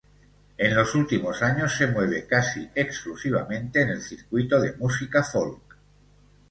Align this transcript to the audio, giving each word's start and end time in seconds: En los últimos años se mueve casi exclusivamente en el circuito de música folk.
En 0.57 0.75
los 0.75 0.95
últimos 0.95 1.43
años 1.43 1.77
se 1.77 1.85
mueve 1.85 2.25
casi 2.25 2.67
exclusivamente 2.73 3.83
en 3.83 3.89
el 3.89 4.01
circuito 4.01 4.59
de 4.59 4.73
música 4.73 5.21
folk. 5.23 5.77